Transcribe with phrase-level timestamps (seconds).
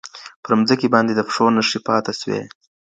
[0.43, 2.41] پر مځکي باندي د پښو نښي پاته سوې.